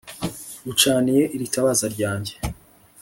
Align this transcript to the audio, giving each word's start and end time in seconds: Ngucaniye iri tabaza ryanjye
Ngucaniye 0.61 1.23
iri 1.35 1.47
tabaza 1.53 1.85
ryanjye 1.95 2.33